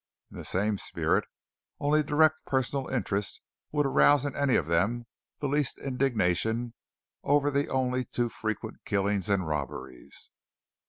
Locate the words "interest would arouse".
2.87-4.25